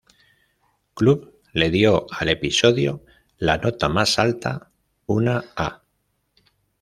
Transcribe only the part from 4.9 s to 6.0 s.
una "A".